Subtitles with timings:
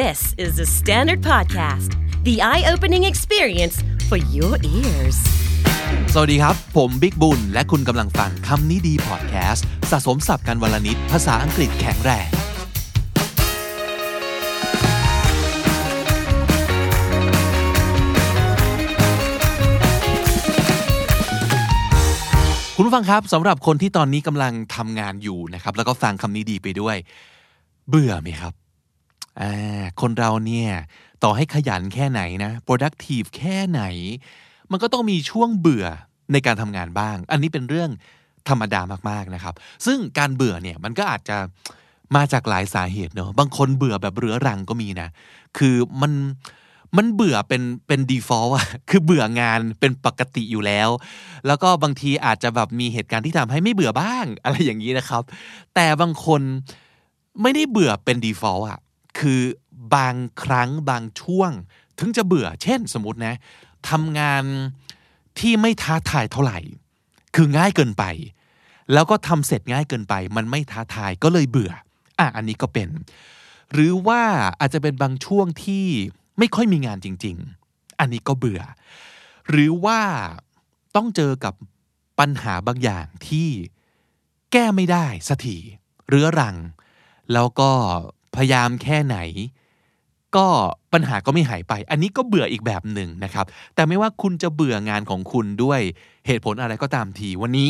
[0.00, 1.90] This is the Standard Podcast,
[2.24, 3.76] the eye opening experience
[4.08, 5.18] for your ears.
[6.12, 12.28] สวัสดีครับ ผมบิ๊กบุญ และคุณกำลังฟังคำนี้ดีพอดแคสต์สะสมสับกันวลนิดภาษาอังกฤษแข็งแรง
[22.76, 26.96] คุณผู้ฟังครับสำหรับคนที่ตอนนี้กำลังทำงานอยู่นะครับ แล้วก็ฟังคำนี้ดีไปด้วย
[27.88, 28.61] เบื่อไหมครับ
[30.00, 30.70] คนเราเนี่ย
[31.24, 33.82] ต่อให้ขยันแค่ไหนนะ productive แค่ไหน
[34.70, 35.86] มันก็ต้องมีช่วงเบื่อ
[36.32, 37.90] ในการทำงานบ้าง อันนี้เป็นเรื่อง
[38.48, 38.80] ธรรมดา
[39.10, 39.54] มากๆนะครับ
[39.86, 41.36] ซึ่งการเบื่อเนี่ยมันก็อาจจะ
[42.16, 45.08] มาจากหลายสาเหตุเนอะบางคนเบื่อแบบเรื้อรังก็มีนะ
[45.58, 46.12] คือมัน
[46.96, 50.88] มันเบื่อเป็นเป็น default อะคือเบื่องานเป็นปกติอยู่แล้ว
[51.46, 55.22] แล้วก็บางทีอาจจะแบบมีเหตุการณ์ที่ทำให้ไม่เบื่อบ้างอะไรอย่างนี้นะครับ
[55.74, 56.40] แต่บางคน
[57.42, 58.78] ไม่ได้เบื่อเป็น default อะ
[59.18, 59.42] คือ
[59.94, 61.50] บางครั้งบางช่วง
[61.98, 63.34] ถึงจะเบื่อ เช่นสมมตินะ
[63.90, 64.44] ทำงาน
[65.38, 66.58] ที่ไม่ท้าทายเท่าไหร่
[67.34, 68.04] คือง่ายเกินไป
[68.92, 71.72] แล้วก็ทำเสร็จง่ายเกินไป มันไม่ท้าทายก็เลยเบื่อ
[72.18, 72.88] อะอันนี้ก็เป็น
[73.72, 74.22] หรือว่า
[74.60, 75.84] อาจจะเป็นบางช่วงที่
[76.38, 77.36] ไม่ค่อยมีงานจริง
[77.68, 78.62] ๆ อันนี้ก็เบื่อ
[79.50, 80.00] หรือว่า
[80.96, 81.54] ต้องเจอกับ
[82.18, 83.48] ปัญหาบางอย่างที่
[84.52, 85.56] แก้ไม่ได้สักที
[86.08, 86.56] เรื้อรัง
[87.32, 87.70] แล้วก็
[88.36, 89.18] พยายามแค่ไหน
[90.36, 90.46] ก็
[90.92, 95.80] ปัญหาก็ไม่หายไป อันนี้ก็เบื่ออีกแบบหนึ่งนะครับ แต่ไม่ว่าคุณจะเบื่องานของคุณด้วย
[96.26, 97.68] เหตุผลอะไรก็ตามที วันนี้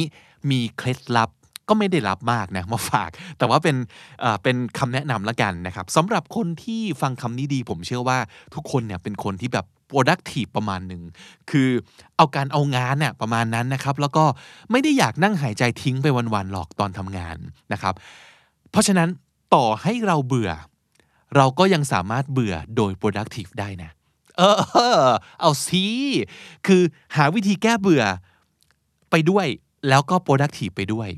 [0.50, 1.30] มีเคล็ดลับ
[1.68, 3.76] ก็ไม่ได้ลับมากนะมาฝาก แต่ว่าเป็น
[4.20, 8.18] เอ่อเป็นคำแนะนำละกันนะครับสำหรับคนที่ฟังคำนี้ดี ผมเชื่อว่า
[8.54, 11.02] ทุกคนเนี่ยเป็นคนที่แบบ productive ประมาณหนึ่ง
[11.50, 11.68] คือ
[12.16, 14.24] เอาการเอางานเนี่ยประมาณนั้นนะครับ แล้วก็
[14.70, 17.36] ไม่ได้อยากนั่งหายใจทิ้งไปวันๆหรอกตอนทำงาน
[17.72, 17.94] นะครับ
[18.70, 19.08] เพราะฉะนั้น
[19.54, 20.50] ต่อให้เราเบื่อ
[21.36, 23.90] เราก็ยังสามารถเบื่อโดย productive ได้นะ
[24.38, 24.42] เอ
[24.98, 25.08] อ
[25.40, 25.84] เอาสิ
[26.66, 26.82] คือ
[27.16, 28.02] หาวิธีแก้เบื่อ
[29.10, 29.46] ไปด้วย
[29.88, 31.08] แล้วก็ productive ไปด้วย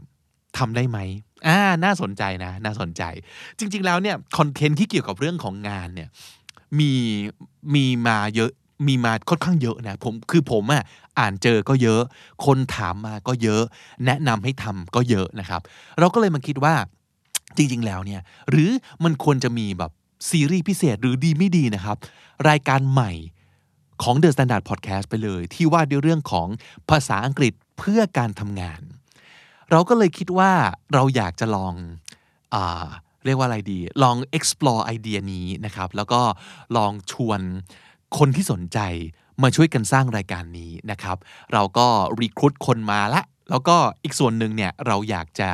[0.59, 0.99] ทำได้ไหม
[1.47, 3.03] อ่า น่าสนใจนะ น่าสนใจ
[3.59, 6.09] จริง ๆ แล้วเนี่ย คอนเทนต์ที่เกี่ยวกับเรื่องของงานเนี่ย
[6.79, 6.93] มี
[7.75, 8.51] มีมาเยอะ
[8.87, 10.83] มีมาค่อนข้างเยอะนะ ผม คือผมอะ
[11.19, 12.01] อ่านเจอก็เยอะ
[12.47, 13.63] คนถามมาก็เยอะ
[14.07, 15.61] แนะนำให้ทำก็เยอะนะครับ
[15.99, 16.75] เราก็เลยมาคิดว่า
[17.57, 18.21] จริงๆแล้วเนี่ย
[18.51, 18.71] หรือ
[19.05, 19.91] มันควรจะมีแบบ
[20.31, 21.97] ซีรีส์พิเศษหรือดีไม่ดีนะครับ
[22.49, 23.13] รายการใหม่
[24.03, 26.49] ของ The Standard Podcast ไปเลย ที่ว่าด้วยเรื่องของ
[26.91, 28.81] ภาษาอังกฤษเพื่อการทำงาน
[29.71, 30.53] เราก็เลยคิดว่า
[30.95, 31.75] เราอยากจะลอง
[32.55, 32.57] อ
[33.25, 36.21] เรียกว่าอะไรดี ลอง explore ไอเดียนี้นะครับ แล้วก็
[36.77, 37.41] ลองชวน
[38.19, 38.79] คนที่สนใจ
[39.43, 41.17] มาช่วยกันสร้างรายการนี้นะครับ
[41.53, 41.87] เราก็
[42.21, 45.49] รีค r ู t คนมาละ แล้วก็อีกส่วนหนึ่งเนี่ยเราอยากจะ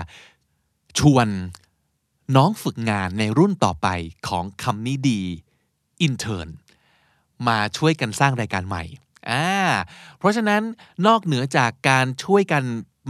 [0.99, 1.27] ชวน
[2.36, 3.88] น้องฝึกงานในรุ่นต่อไป
[4.28, 5.20] ของคำนี้ดี
[6.06, 6.48] intern
[7.48, 8.82] มาช่วยกันสร้างรายการใหม่
[9.30, 9.48] อ่า
[10.18, 10.62] เพราะฉะนั้น
[11.06, 12.62] นอกเหนือจากการช่วยกัน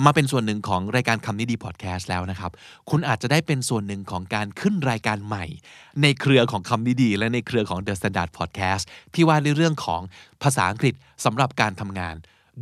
[0.04, 2.50] มาเป็นส่วนหนึ่งของรายการคำนี้ดีพอดแคสต์แล้วนะครับ
[2.90, 5.44] คุณอาจจะได้เป็นส่วนหนึ่งของการขึ้นรายการใหม่
[6.02, 10.02] ในเครือของคำนี้ดี และในเครือของ The Standard Podcast ที่ว่าในเรื่องของ
[10.42, 10.94] ภาษาอังกฤษ
[11.24, 12.14] สำหรับการทำงาน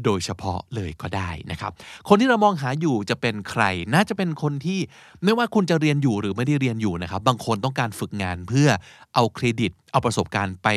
[0.05, 1.73] โดยเฉพาะเลยก็ได้นะครับ
[2.09, 3.63] คนที่เรามองหาอยู่จะเป็นใคร
[3.95, 4.81] น่าจะเป็นคนที่
[5.25, 8.69] ไม่ว่าคุณจะเรียนอยู่หรือไม่ได้เรียนอยู่นะครับ บางคนต้องการฝึกงานเพื่อ
[9.15, 10.69] เอาเครดิต เอาประสบการณ์ไป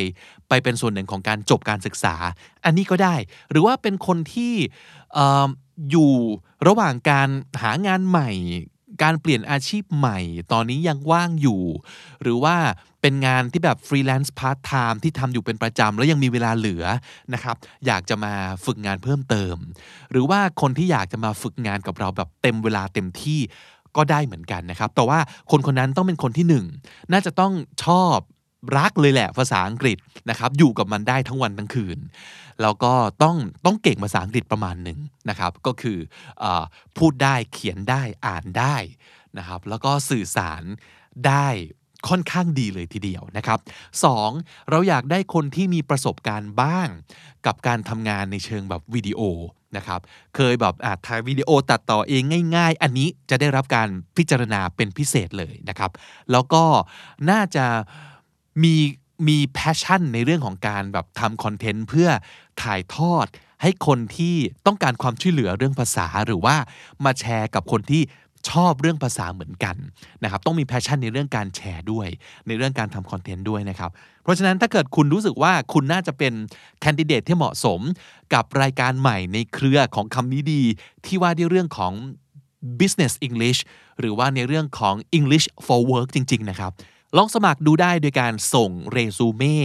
[0.49, 2.15] ไปเป็นส่วนหนึ่งของการจบการศึกษา
[2.65, 3.15] อันนี้ก็ได้
[3.51, 4.53] หรือว่าเป็นคนที่
[5.91, 6.13] อยู่
[6.67, 7.29] ระหว่างการ
[7.61, 8.29] หางานใหม่
[9.03, 10.19] การเปลี่ยนอาชีพใหม่
[10.51, 11.61] ตอนนี้ยังว่างอยู่
[12.21, 12.55] หรือว่า
[13.01, 16.85] เป็นงานที่แบบฟรีแลนซ์พาร์ทไทม์ที่ทำอยู่เป็นประจำแล้วยังมีเวลาเหลือ
[17.33, 18.33] นะครับ อยากจะมา
[18.65, 19.55] ฝึกงานเพิ่มเติม
[20.11, 23.39] หรือว่าคนที่อยากจะมาฝึกงานกับเราแบบเต็มเวลาเต็มที่
[23.95, 25.19] ก็ได้เหมือนกันนะครับ แต่ว่า
[25.51, 26.65] คนคนนั้นต้องเป็นคนที่หนึ่ง
[27.11, 27.53] น่าจะต้อง
[27.85, 28.17] ชอบ
[28.77, 29.97] รักเลยแหละภาษาอังกฤษ
[30.29, 31.97] นะครับ อยู่กับมันได้ทั้งวันทั้งคืน
[32.61, 34.99] แล้วก็ต้องต้องเก่งภาษาอังกฤษประมาณหนึ่ง
[35.29, 35.97] นะครับ ก็คือ
[36.43, 36.45] อ
[36.97, 38.75] พูดได้เขียนได้อ่านได้
[39.37, 40.63] นะครับ แล้วก็สื่อสาร
[41.27, 41.47] ได้
[42.09, 43.59] ค่อนข้างดีเลยทีเดียวนะครับ
[44.03, 44.29] สอง
[44.69, 46.87] เราอยากได้คนที่มีประสบการณ์บ้าง
[47.45, 49.21] กับการทำงานในเชิงแบบวิดีโอ
[49.77, 50.01] นะครับ
[50.35, 52.23] เคยแบบอาถ่ายวิดีโอตัดต่อเอง
[52.55, 55.91] ง่าย ๆ อันนี้จะได้รับการพิจารณาเป็นพิเศษเลยนะครับ
[56.31, 56.63] แล้วก็
[57.29, 57.65] น่าจะ
[58.63, 58.75] มี
[59.27, 62.09] มี passion ในเรื่องของการแบบทำคอนเทนต์เพื่อ
[62.61, 63.27] ถ่ายทอด
[63.61, 64.35] ให้คนที่
[64.65, 66.55] ต้องการความช่วยเหลือเรื่องภาษาหรือว่า
[67.05, 68.03] มาแชร์กับคนที่
[68.49, 69.75] ชอบเรื่องภาษาเหมือนกัน
[70.23, 72.07] นะครับ ต้องมี passion ในเรื่องการแชร์ด้วย
[72.47, 73.91] ในเรื่องการทำคอนเทนต์ด้วยนะครับ
[74.23, 76.33] เพราะฉะนั้นถ้าเกิดคุณรู้สึกว่าคุณน่าจะเป็น
[76.81, 77.79] แคนดิเดตที่เหมาะสม
[78.33, 80.61] กับรายการใหม่ในเครือของคำนี้ดี
[81.05, 81.93] ที่ว่าด้วยเรื่องของ
[82.79, 83.59] business English
[83.99, 86.71] หรือว่าในเรื่องของ English for work จริง ๆ นะครับ
[87.17, 89.57] ลองสมัครดูได้โดยการส่งเรซูเม่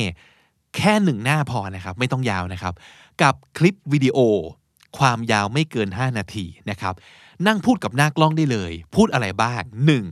[0.77, 2.75] แค่หนึ่งหน้าพอนะครับ ไม่ต้องยาวนะครับ
[3.23, 4.19] กับคลิปวิดีโอ
[4.99, 6.95] ความยาวไม่เกิน 5 นาทีนะครับ
[7.47, 9.63] นั่งพูดกับหน้ากล้องได้เลย พูดอะไรบ้าง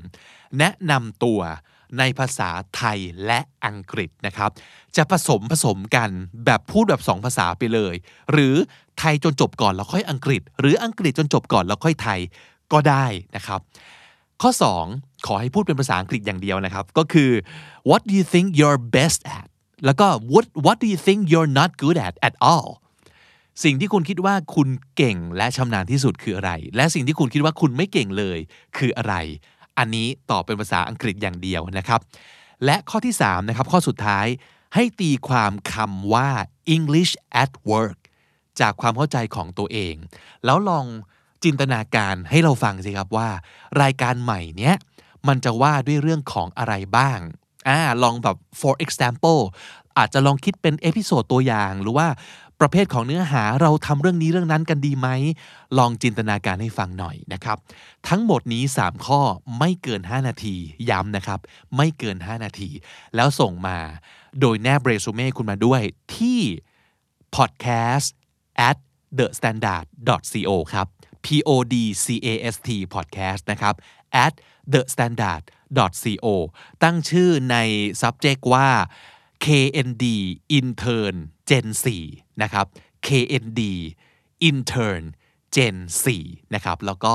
[0.05, 0.59] 1.
[0.59, 1.41] แนะนำตัว
[1.99, 4.51] ในภาษาไทยและอังกฤษนะครับ
[4.97, 6.11] จะผสมผสมกัน
[6.45, 7.95] แบบพูดแบบสองภาษาไปเลย
[8.33, 8.55] หรือ
[8.99, 12.21] ไทยจนจบก่อนแล้วค่อยอังกฤษ หรืออังกฤษจนจบก่อนแล้วค่อยไทย
[12.73, 13.61] ก็ได้นะครับ
[14.43, 14.51] ข้อ
[14.89, 17.31] 2 ขอให้พูดเป็นภาษาอังกฤษอย่างเดียวนะครับ ก็คือ
[17.91, 19.49] what do you think you're best at
[19.85, 22.69] แล้วก็ what what do you think you're not good at at all
[23.65, 28.39] สิ่งที่คุณคิดว่าคุณเก่งและชำนาญที่สุดคืออะไร และสิ่งที่คุณคิดว่าคุณไม่เก่งเลย
[28.77, 29.15] คืออะไร
[29.79, 32.01] อันนี้ตอบเป็นภาษาอังกฤษอย่างเดียวนะครับ
[32.65, 34.27] และข้อที่3นะครับข้อสุดท้าย
[34.75, 36.29] ให้ตีความคำว่า
[36.77, 37.99] English at work
[38.61, 39.95] จากความเข้าใจของตัวเอง
[40.45, 40.87] แล้วลอง
[41.45, 43.29] จินตนาการให้เราฟังสิครับว่า
[43.83, 44.75] รายการใหม่เนี้ย
[45.29, 47.19] มันจะว่าด้วยเรื่องของอะไรบ้าง
[47.69, 49.41] อ่าลองแบบ for example
[49.99, 52.09] อาจจะลองคิดเป็น episode ตัวอย่างหรือว่า
[52.61, 55.09] ประเภทของเนื้อหาเราทำเรื่องนี้เรื่องนั้นกันดีไหม
[55.79, 57.59] ลองจินตนาการให้ฟังหน่อยนะครับ
[58.09, 59.21] ทั้งหมดนี้ 3 ข้อ
[59.59, 60.57] ไม่เกิน 5 นาที
[60.91, 61.41] ย้ำนะครับ
[61.77, 62.71] ไม่เกิน 5 นาที
[63.15, 63.79] แล้วส่งมา
[64.41, 65.83] โดยแนบเรซูเม่คุณมาด้วย
[66.17, 66.41] ที่
[67.37, 68.09] podcast
[68.69, 68.79] at
[69.19, 69.87] the standard
[70.33, 70.87] co ครับ
[71.25, 71.75] p o d
[72.05, 73.75] c a s t podcast นะครับ
[74.25, 74.35] at
[74.73, 75.43] the standard
[75.77, 76.27] co
[76.83, 77.57] ตั้งชื่อใน
[78.03, 78.69] subject ว่า
[79.45, 80.05] KND
[80.59, 81.17] intern
[81.49, 81.67] Gen
[82.05, 82.67] 4นะครับ
[83.07, 83.63] KND
[84.49, 85.05] intern
[85.55, 85.77] Gen
[86.17, 87.15] 4นะครับแล้วก็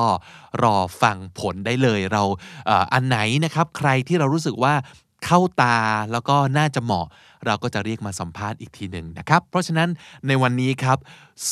[0.64, 2.24] รอฟังผลได้เลยเรา
[2.94, 4.74] อันไหนนะครับ ใครที่เรารู้สึกว่า
[5.26, 5.78] เข้าตา
[6.12, 7.08] แล้วก็น่าจะเหมาะ
[7.46, 9.90] เราก็จะเรียกมาสัมภาษณ์อีกทีหนึ่งนะครับ เพราะฉะนั้น
[10.28, 10.98] ในวันนี้ครับ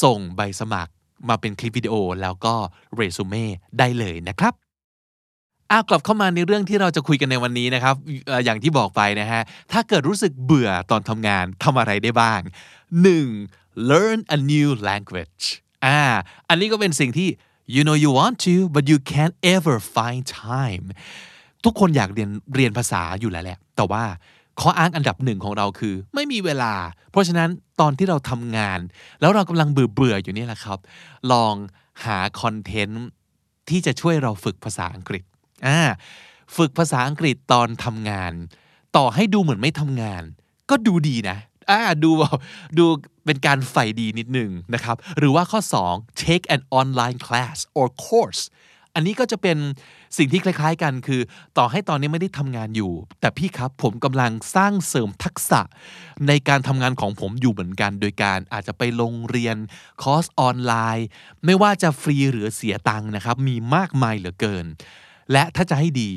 [0.04, 0.92] ส่งใบสมัคร
[1.30, 2.54] มาเป็นคลิปวิดีโอแล้วก็
[2.96, 3.46] เรซูเม่
[3.80, 4.54] ได้เลยนะครับ
[5.72, 7.96] อ้าวกลับเข้ามาในเรื่องที่เราจะคุยกันในวันนี้นะครับ
[8.28, 9.42] เอ่ออย่างที่บอกไปนะฮะ
[9.72, 12.42] ถ้าเกิดรู้สึกเบื่อตอนทำงานทำอะไรได้บ้าง
[13.16, 13.90] 1.
[13.90, 15.44] learn a new language
[15.86, 16.00] อ่า
[16.50, 17.30] อันนี้ก็เป็นสิ่งที่
[17.75, 20.86] you know you want to but you can't ever find time
[21.64, 24.04] ทุกคนอยากเรียนเรียนภาษาอยู่แล้วแหละ แต่ว่า
[24.62, 26.74] ข้ออ้างอันดับหนึ่งของเราคือ ไม่มีเวลา
[27.12, 27.50] เพราะฉะนั้น
[27.81, 28.80] ตอนที่เราทำงาน
[29.21, 30.80] แล้วเรากำลังเบื่อเบื่อๆอยู่นี่แหละครับ
[31.31, 31.54] ลอง
[32.06, 33.06] หาคอนเทนต์
[33.69, 35.24] ที่จะช่วยเราฝึกภาษาอังกฤษ
[35.68, 35.80] อ่า
[36.57, 38.33] ฝึกภาษาอังกฤษตอนทำงาน
[38.98, 40.24] ต่อให้ดูเหมือนไม่ทำงาน
[40.69, 41.38] ก็ดูดีนะ
[41.69, 42.12] อ่าดู
[42.80, 42.86] ดู
[43.25, 45.59] เป็นการใฝ่ดีนิดหนึ่งนะครับ หรือว่าข้อ
[45.92, 48.42] 2 take an online class or course
[48.94, 49.57] อันนี้ก็จะเป็น
[50.18, 51.21] สิ่งที่คล้าย ๆ กันคือ
[51.57, 55.62] ต่อให้ตอนนี้ไม่ได้ทำงานอยู่ แต่พี่ครับผมกำลังสร้างเสริมทักษะ
[56.27, 59.57] ในการทำงานของผมอยู่เหมือนกัน โดยการอาจจะไปลงเรียน
[60.01, 61.07] คอร์สออนไลน์
[61.45, 64.65] ไม่ว่าจะฟรีหรือเสียตังค์นะครับ มีมากมายเหลือเกิน
[65.31, 66.12] และถ้าจะให้ดี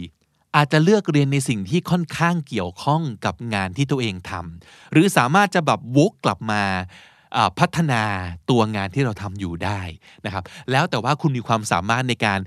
[0.57, 6.63] อาจจะเลือกเรียนในสิ่งที่ค่อนข้างเกี่ยวข้องกับงานที่ตัวเองทำหรือสามารถจะแบบวกกลับมา
[7.59, 8.03] พัฒนา
[8.51, 9.81] ตัวงานที่เราทำอยู่ได้
[10.25, 12.41] นะครับ แล้วแต่ว่าคุณมีความสามารถในการ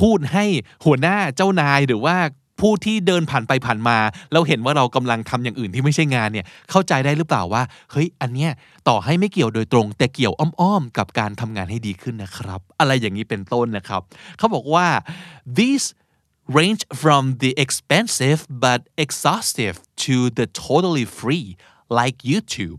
[0.00, 0.44] พูดให้
[0.84, 2.16] หัวหน้าเจ้านายหรือว่า
[2.60, 3.98] ผู้ที่เดินผ่านไปผ่านมา
[4.32, 7.62] แล้วเห็นว่าเรากำลังทำอย่างอื่นที่ไม่ใช่งานเนี่ยเข้าใจได้หรือเปล่าว่า
[7.92, 8.50] เฮ้ยอันเนี้ย
[8.88, 14.02] ต่อให้ไม่เกี่ยวโดยตรง แต่เกี่ยวอ้อมๆกับการทำงานให้ดีขึ้นนะครับ อะไรอย่างนี้เป็นต้นนะครับ
[14.38, 14.86] เขาบอกว่า
[15.58, 15.86] these
[16.58, 21.46] range from the expensive but exhaustive to the totally free
[21.98, 22.78] like YouTube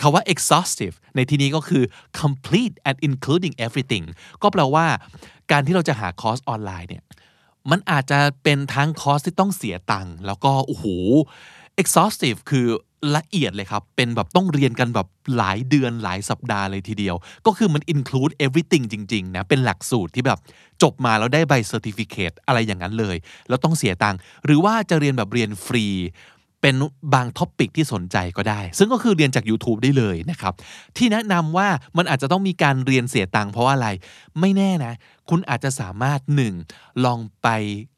[0.00, 1.84] คาว่า exhaustive ในที่นี้ก็คือ
[2.20, 4.04] complete and including everything
[4.42, 4.86] ก็แปลว่า
[5.50, 7.04] การที่เราจะหาคอร์สออนไลน์เนี่ย
[7.70, 10.84] มันอาจจะเป็นทั้งคอร์สที่ต้องเสียตังค์แล้วก็โอ้โห
[11.80, 12.66] exhaustive คือ
[13.16, 20.38] ละเอียดเลยครับ เป็นแบบต้องเรียนกันแบบหลายเดือนหลายสัปดาห์เลยทีเดียว ก็คือมัน include everything จริง ๆ นะ เป็นหลักสูตรที่แบบ
[20.82, 23.16] จบมาแล้วได้ใบ certificate อะไรอย่างนั้นเลย
[23.48, 25.86] แล้วต้องเสียตังค์ หรือว่าจะเรียนแบบเรียนฟรี
[26.62, 26.74] เป็น
[27.14, 30.54] บางท็อปิกที่สนใจก็ได้ ซึ่งก็คือเรียนจาก YouTube ได้เลยนะครับ
[30.96, 33.88] ที่แนะนำว่ามันอาจจะต้องมีการเรียนเสียตังค์เพราะว่าอะไร
[34.40, 34.92] ไม่แน่นะ
[35.28, 36.54] คุณอาจจะสามารถหนึ่ง
[37.04, 37.48] ลองไป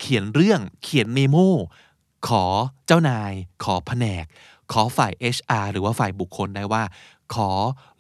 [0.00, 1.36] เขียนเรื่องเขียนเมโม
[2.28, 2.44] ขอ
[2.86, 3.32] เจ้านาย
[3.64, 4.24] ขอแผนก
[4.72, 6.82] ขอฝ่าย HR หรือว่าฝ่ายบุคคลได้ว่า
[7.34, 7.50] ขอ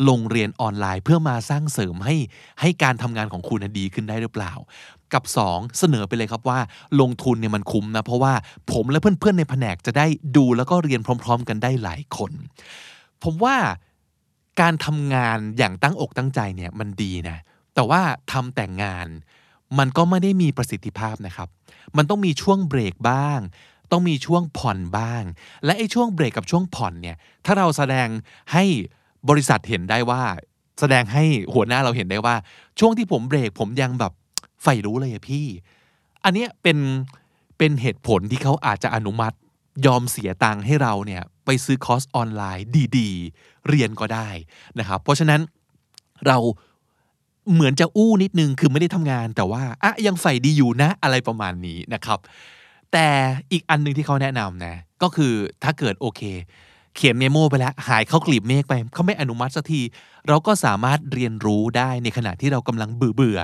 [0.08, 2.16] ลงเรียนออนไลน์เพื่อมาสร้างเสริมให้
[2.60, 4.52] ให้การทำงานของคุณน่ะดีขึ้นได้หรือเปล่า
[5.14, 6.58] กับ 2 เสนอไปเลยครับว่า
[7.00, 8.32] ลงทุนเนี่ยมันคุ้มนะ เพราะว่า
[8.72, 12.32] ผมและเพื่อนๆในแผนกจะได้ดูแล้วก็เรียนพร้อม ๆ กันได้หลายคน
[13.22, 13.56] ผมว่า
[14.60, 17.36] การทำงานอย่างตั้งอกตั้งใจเนี่ยมันดีนะ
[17.74, 18.00] แต่ว่า
[18.32, 19.06] ทำแต่งงาน
[19.78, 21.48] มันก็ไม่ได้มีประสิทธิภาพนะครับ
[21.96, 23.40] มันต้องมีช่วงเบรกบ้าง
[23.92, 25.22] ต้องมีช่วงผ่อนบ้าง
[25.64, 28.08] และไอ้ช่วงเบรกกับช่วงผ่อนเนี่ย ถ้าเราแสดง
[28.52, 28.64] ให้
[29.28, 30.22] บริษัทเห็นได้ว่า
[30.80, 31.24] แสดงให้
[31.54, 32.34] หัวหน้าเราเห็นได้ว่า
[32.78, 34.12] ช่วงที่ผมเบรกผมยังแบบ
[34.62, 35.46] ใฝ่รู้เลยอะพี่
[36.24, 36.78] อันเนี้ยเป็น
[37.58, 39.36] เป็นเหตุผลที่เขาอาจจะอนุมัติ
[39.86, 42.66] ยอมเสียตังค์ให้เราเนี่ยไปซื้อคอร์สออนไลน์
[42.98, 44.28] ดีๆ เรียนก็ได้
[44.78, 45.40] นะครับ เพราะฉะนั้น
[46.26, 46.38] เรา
[47.52, 52.18] เหมือนจะอู้นิดนึงคือไม่ได้ทำงาน แต่ว่าอะยังใฝ่ดีอยู่นะอะไรประมาณนี้นะครับ
[52.92, 53.06] แต่
[53.52, 55.32] อีกอันหนึ่งที่เขาแนะนำนะก็คือ
[55.64, 56.22] ถ้าเกิดโอเค
[57.00, 59.80] ขียนเมโมไปแล้วหายเข้ากลีบเมฆไปเขาไม่อนุมัติสักที
[60.28, 63.40] เราก็สามารถเรียนรู้ได้ในขณะที่เรากำลังเบื่อเบื่อ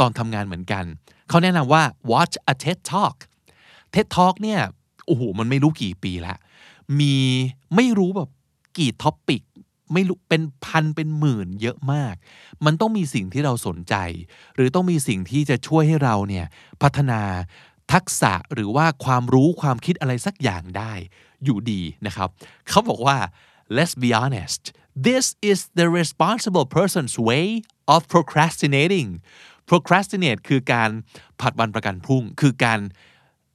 [0.00, 0.84] ตอนทำงานเหมือนกัน
[1.28, 3.16] เขาแนะนำว่า watch a TED Talk
[3.94, 4.60] TED Talk เนี่ย
[5.06, 6.34] โอ้โหมันไม่รู้กี่ปีละ
[7.00, 7.16] มี
[7.76, 8.30] ไม่รู้แบบ
[8.78, 9.42] กี่ท็อปปิก
[9.92, 12.14] ไม่รู้เป็นพันเป็นหมื่นเยอะมาก
[12.64, 13.94] มันต้องมีสิ่งที่เราสนใจ
[14.54, 16.46] หรือต้องมีสิ่งที่จะช่วยให้เราเนี่ย
[16.82, 17.20] พัฒนา
[17.92, 20.92] ทักษะหรือว่าความรู้ความคิดอะไรสักอย่างได้
[21.44, 22.28] อยู่ดีนะครับ
[22.68, 23.18] เขาบอกว่า
[23.76, 24.62] let's be honest
[25.08, 27.46] this is the responsible person's way
[27.94, 29.08] of procrastinating
[29.70, 30.90] procrastinate คือการ
[31.40, 32.80] ผัดวันประกันพรุ่ง คือการ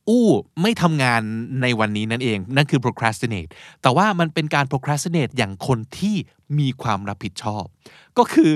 [0.10, 0.27] อู้
[0.62, 1.22] ไม่ทำงาน
[1.62, 3.51] ในวันนี้นั่นเอง นั่นคือ procrastinate
[3.82, 6.15] แต่ว่ามันเป็นการ procrastinate อย่างคนที่
[6.60, 7.63] มีความรับผิดชอบ
[8.18, 8.51] ก็คือ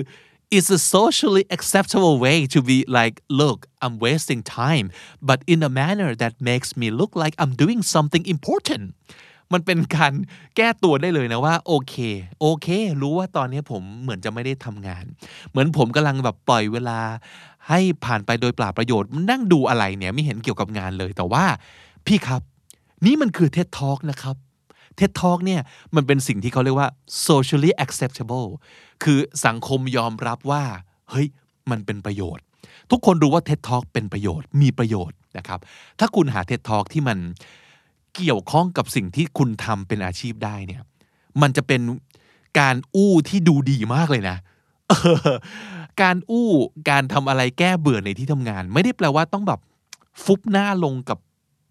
[0.56, 4.88] it's a socially acceptable way to be like look I'm wasting time
[5.30, 8.86] but in a manner that makes me look like I'm doing something important
[9.54, 10.14] มันเป็นการ
[10.56, 11.96] แก้ตัวได้เลยนะว่าโอเค
[12.42, 12.68] โอเค
[13.02, 15.06] รู้ว่าตอนนี้ผมเหมือนจะไม่ได้ทำงาน
[15.50, 17.00] เหมือนผมกำลังแบบปล่อยเวลา
[17.70, 21.46] ให้ผ่านไปโดยปล่าประโยชน์นั่งดูอะไรเนี่ยไม่เห็นเกี่ยวกับงานเลยแต่ว่า
[22.06, 22.42] พี่ครับ
[23.06, 24.36] นี่มันคือ TED Talk นะครับ
[25.00, 25.62] TED Talk เนี่ย
[25.96, 26.90] มันเป็นสิ่งที่เขาเรียกว่า
[27.28, 28.48] socially acceptable
[29.04, 30.64] คือสังคมยอมรับว่า
[31.12, 31.28] เฮ้ย
[31.72, 32.44] มันเป็นประโยชน์
[32.92, 35.60] ทุกคนรู้ว่า TED Talk เป็นประโยชน์มีประโยชน์นะครับ
[36.00, 37.18] ถ้าคุณหา TED Talk ที่มัน
[38.16, 40.82] เกี่ยวข้องกับสิ่งที่คุณทำเป็นอาชีพได้เนี่ย
[41.42, 41.82] มันจะเป็น
[42.60, 44.38] การอู้ที่ดูดีมากเลยนะ
[46.02, 46.50] การอู้
[46.90, 49.60] การทำอะไรแก้เบื่อในที่ทำงาน ไม่ได้แปลว่าต้องแบบ
[50.24, 51.20] ฟุบหน้าลงกับ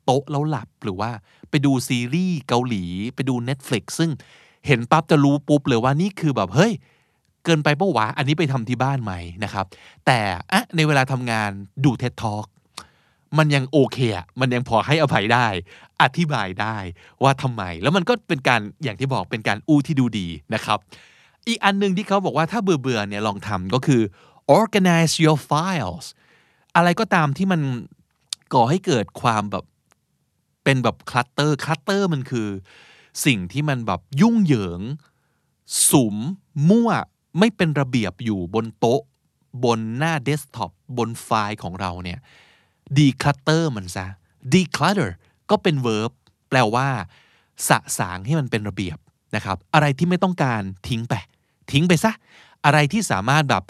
[0.05, 1.11] โต๊ะแล้วหลับหรือว่า
[1.51, 4.11] ไปดูซีรีส์เกาหลี ไปดู Netflix ซึ่ง
[4.67, 6.73] เห็นปั๊บจะรู้ปุ๊บเลยว่านี่คือแบบเฮ้ย
[7.45, 9.13] เกินไปปะวะอันนี้ไปทำที่บ้านไหม
[9.45, 9.67] นะครับ
[10.07, 10.19] แต่
[10.53, 11.51] อะในเวลาทำงาน
[11.85, 12.47] ดูเท็ d ท a l k
[13.39, 15.47] มันยังโอเคอะมันยังพอให้อภัยได้
[16.03, 16.77] อธิบายได้
[17.23, 20.79] ว่าทำไม แล้วมันก็เป็นการอย่างที่บอกเป็นการอู้ที่ดูดีนะครับ
[21.47, 24.03] อีกอันหนึ่งที่เขาบอกว่าถ้าเบื่อเบื่อเนี่ยลองทำก็คือ
[24.59, 26.07] organize your files
[26.77, 27.61] อะไรก็ตามที่มัน
[28.55, 29.65] ก่อให้เกิดความแบบ
[30.69, 32.49] เป็นแบบ clutter clutter มันคือ
[33.25, 34.81] สิ่งที่มันแบบยุ่งเหยิง
[35.91, 36.17] สุม
[36.69, 36.91] มั่ว
[37.39, 39.03] ไม่เป็นระเบียบอยู่บนโต๊ะ
[39.65, 42.19] บนหน้าเดสก์ท็อปบนไฟล์ของเราเนี่ย
[42.97, 44.07] declutter มันซะ
[44.53, 45.11] declutter
[45.51, 46.11] ก็เป็น verb
[46.49, 46.89] แปลว่า
[47.69, 48.99] สะสางให้มันเป็นระเบียบ
[49.37, 51.15] นะครับ อะไรที่ไม่ต้องการทิ้งไป
[51.73, 52.13] ทิ้งไปซะ
[52.65, 53.63] อะไรที่สามารถแบบ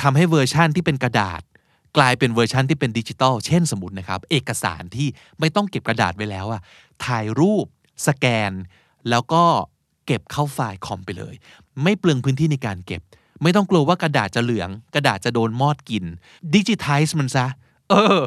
[0.00, 1.42] ทำให้เวอร์ชั่นที่เป็นกระดาษ
[1.96, 5.08] กลายเป็นเวอร์ชันที่เป็นดิจิตอลเช่นสมมตินะครับ เอกสารที่
[5.40, 6.60] ไม่ต้องเก็บกระดาษไว้แล้วอะ
[7.04, 7.66] ถ่ายรูป
[8.06, 8.52] สแกน
[9.10, 9.42] แล้วก็
[10.06, 11.34] เก็บเข้าไฟล์คอมไปเลย
[11.82, 13.02] ไม่เปลืองพื้นที่ในการเก็บ
[13.42, 16.04] ไม่ต้องกลัวว่ากระดาษจะเหลือง กระดาษจะโดนมอดกิน
[16.54, 17.46] ดิจิทัลมันซะ
[17.90, 18.18] เออ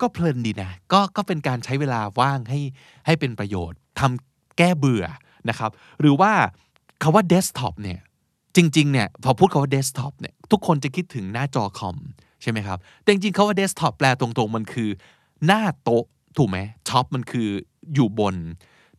[0.00, 2.60] ก็เพลินดีนะ ก็ก็เป็นการใช้เวลาว่างให้
[3.06, 5.04] ให้เป็นประโยชน์ทำแก้เบื่อ
[5.48, 6.32] นะครับ หรือว่า
[7.02, 8.00] คำว่าเดสก์ท็อปเนี่ย
[8.56, 11.96] จริงๆเนี่ยพอพูดคำว่าเดสก์ท็อปเนี่ยทุกคนจะคิดถึงหน้าจอคอม
[12.44, 14.90] ใช่ไหมครับ แต่จริงๆคำว่าเดสก์ท็อปแปลตรงๆ มันคือ
[15.46, 16.04] หน้าโต๊ะ
[16.36, 16.58] ถูกไหม
[16.90, 17.48] top มันคือ
[17.94, 18.34] อยู่บน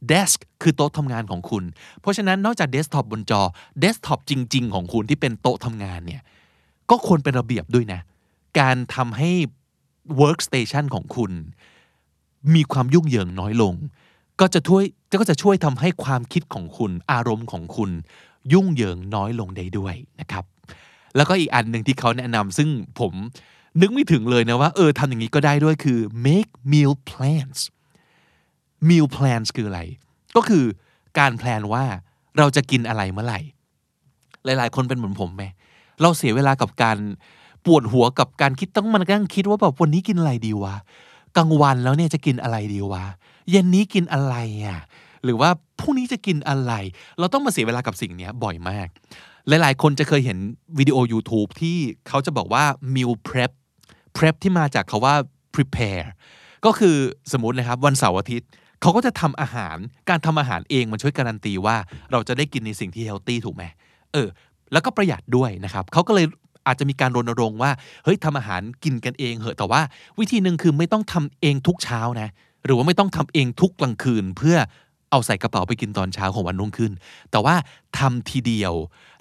[0.08, 1.64] desk คือโต๊ะทำงานของคุณ
[2.02, 3.42] เพราะฉะนั้นนอกจากเดสก์ท็อปบนจอ
[3.80, 6.22] เดสก์ท็อปจริง ๆ ของคุณที่เป็นโต๊ะทำงานเนี่ย
[6.90, 8.02] ก็ควรเป็นระเบียบด้วยนะ
[8.60, 9.32] การทำให้
[10.22, 11.32] workstation ของคุณ
[12.56, 13.74] มีความยุ่งเหยิงน้อยลง
[14.40, 14.84] ก็จะช่วย
[15.20, 17.90] ก็จะช่วยทำให้ความคิดของคุณ อารมณ์ของคุณ
[18.54, 20.44] ยุ่งเหยิงน้อยลงได้ด้วยนะครับ
[21.16, 22.70] แล้วก็อีกอันหนึ่งที่เขาแนะนำซึ่ง
[23.00, 23.14] ผม
[23.82, 27.60] นึกไม่ถึงเลยนะว่าเออทำอย่างนี้ก็ได้ด้วยคือ make meal plans
[28.90, 29.82] meal plans คืออะไร
[30.36, 30.64] ก็คือ
[31.20, 31.84] การแพลนว่า
[32.38, 33.40] เราจะกินอะไรเมื่อไหร่
[34.46, 35.44] หลาย ๆ คนเป็นเหมือนผมไหม
[36.02, 36.98] เราเสียเวลากับการ
[37.66, 40.76] ปวดหัวกับการคิดต้องมันนั่งคิดว่าแบบวันนี้กินอะไรดีวะ
[41.38, 43.04] กลางวันแล้วเนี่ยจะกินอะไรดีวะ
[43.52, 44.80] เย็นนี้กินอะไรอะ
[45.24, 46.74] หรือว่าพรุ่งนี้จะกินอะไร
[47.20, 48.88] เราต้องมาเสียเวลากับสิ่งนี้บ่อยมาก
[49.48, 50.38] หลายๆ คนจะเคยเห็น
[50.80, 52.64] วิดีโอ YouTube ที่เขาจะบอกว่า
[52.96, 53.52] meal prep
[54.18, 55.16] prep ที่มาจากคาว่า
[55.54, 56.06] prepare
[56.66, 56.96] ก็คือ
[57.32, 58.50] สมมตินะครับวันเสาร์อาทิตย์
[58.82, 59.78] เขาก็จะทำอาหาร
[60.10, 61.76] การทำอาหารเองมันช่วยการันตีว่า
[62.12, 63.64] เราจะได้กินในสิ่งที่เฮลตี้ถูกไหม
[64.14, 64.28] เออ
[64.72, 66.26] แล้วก็ประหยัดด้วยนะครับเขาก็เลย
[66.68, 67.72] อาจจะมีการรณรงค์ว่า
[68.04, 69.82] เฮ้ยทำอาหารกินกันเองเหอะแต่ว่า
[70.20, 72.30] วิธีหนึ่งคือไม่ต้องทำเองทุกเช้านะ
[72.66, 74.58] หรือว่าไม่ต้องทำเองทุกกลางคืนเพื่อ
[75.16, 76.92] เอาใส่กระเป๋าไปกินตอนเช้าของวันรุ่งขึ้น
[77.32, 77.56] แต่ว่า
[77.98, 78.74] ทำทีเดียว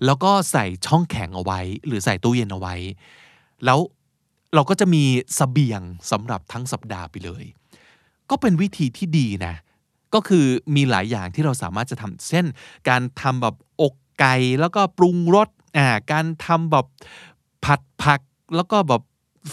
[0.04, 2.74] แล้วก็ใส่ช่องแข็งเอาไว้ หรือใส่ตู้เย็นเอาไว้
[3.64, 3.78] แล้ว
[4.54, 5.04] เราก็จะมี
[5.38, 7.44] สเสบียงสำหรับทั้งสัปดาห์ไปเลย
[8.30, 9.54] ก็เป็นวิธีที่ดีนะ
[10.14, 10.44] ก็คือ
[10.76, 12.46] มีหลายอย่างที่เราสามารถจะทำเช่น
[12.88, 16.86] การทำแบบอกไก่แล้วก็ปรุงรสอ่าการทำแบบ
[17.64, 18.20] ผัดผัก
[18.56, 19.02] แล้วก็แบบ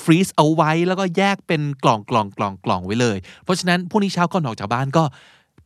[0.01, 5.03] ฟรีซเอาไว้แล้วก็แยกเป็นกล่องกล่องกล่องกล่องไว้เลย เพราะฉะนั้นพรุ่งนี้เช้าก่อนออกจากบ้านก็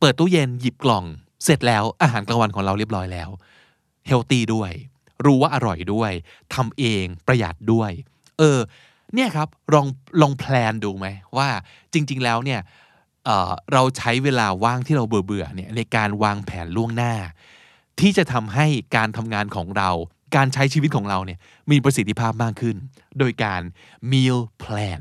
[0.00, 1.04] เปิดตู้เย็นหยิบกล่อง
[1.44, 3.28] เสร็จแล้วอาหารกลางวันของเราเรียบร้อยแล้ว
[4.06, 4.70] เฮลตี้ด้วย
[5.26, 6.12] รู้ว่าอร่อยด้วย
[6.54, 7.90] ทำเองประหยัดด้วย
[8.38, 8.58] เออ
[9.14, 9.86] เนี่ยครับลอง
[10.20, 11.48] ลองแพลนดูไหมว่า
[11.92, 12.60] จริง ๆ แล้วเนี่ย
[13.24, 17.14] เเราใช้เวลาว่างที่เราเบื่อๆเนี่ยในการวางแผนล่วงหน้า
[18.00, 19.90] ที่จะทำให้การทำงานของเรา
[20.36, 21.38] การใช้ชีวิตของเราเนี่ย
[21.70, 22.76] มีประสิทธิภาพมากขึ้น
[23.18, 23.62] โดยการ
[24.10, 25.00] meal plan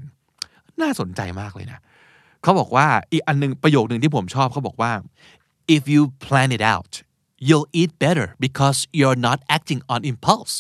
[0.81, 1.79] น่าสนใจมากเลยนะ
[2.45, 4.91] เขาบอกว่าอีกอันนึงประโยคหนึ่งที่ผมชอบเขาบอกว่า
[5.75, 6.93] if you plan it out
[7.47, 10.55] you'll eat better because you're not acting on impulse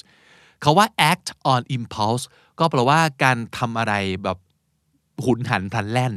[0.61, 2.23] เขาว่า act on impulse
[2.59, 4.37] ก็แปลว่าการทำอะไรแบบ
[5.25, 6.13] หุนหันทันแล่น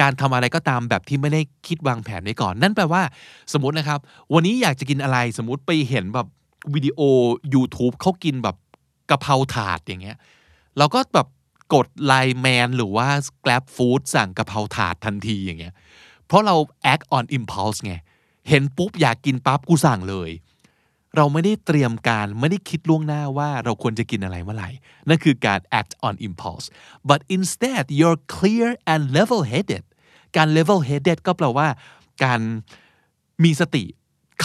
[0.00, 3.02] การทำอะไรก็ตามแบบที่ไม่ได้คิดวางแผนไว้ก่อน นั่นแปลว่า
[3.52, 4.00] สมมตินะครับ
[4.34, 6.26] วันนี้อยากจะกินอะไรสมมติไปเห็นแบบ
[6.74, 7.00] วิดีโอ
[7.54, 8.56] YouTube เขากินแบบ
[9.10, 10.16] กะเพราถาดอย่างเงี้ย
[10.78, 11.26] เราก็แบบ
[11.74, 13.08] กดไลน์แมนหรือว่า
[13.44, 15.74] Grab Food สั่งกะเพราถาดทันทีอย่างเงี้ย
[16.26, 16.56] เพราะเรา
[16.92, 17.94] act on impulse ไง
[18.48, 20.30] เห็นปุ๊บอยากกินปั๊บกูสั่งเลย
[21.16, 24.70] เราไม่ได้เตรียมการไม่ได้คิดล่วงหน้าว่าเราควรจะกินอะไรเมื่อไหร่
[25.08, 26.66] นั่นคือการ act on impulse
[27.08, 29.84] but instead you're clear and level headed
[30.36, 31.68] การ level headed ก็แปลว่า
[32.24, 32.40] การ
[33.44, 33.84] มีสติ